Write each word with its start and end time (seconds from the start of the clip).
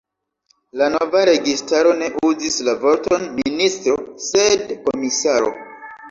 La 0.81 0.85
nova 0.91 1.19
registaro 1.27 1.91
ne 1.99 2.07
uzis 2.29 2.57
la 2.69 2.73
vorton 2.85 3.27
„ministro”, 3.41 3.97
sed 4.29 4.73
komisaro. 4.89 5.53